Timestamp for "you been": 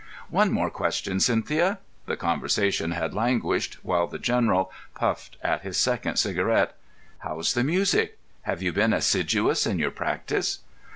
8.63-8.93